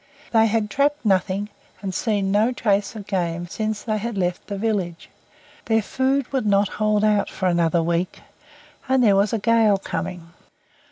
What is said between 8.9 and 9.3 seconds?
there